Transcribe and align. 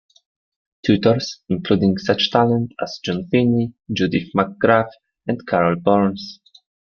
Tutors 0.83 1.41
including 1.47 1.99
such 1.99 2.31
talent 2.31 2.71
as 2.81 2.99
June 3.05 3.27
Finney, 3.29 3.75
Judith 3.93 4.31
McGrath 4.35 4.89
and 5.27 5.45
Carol 5.45 5.75
Burns. 5.75 6.39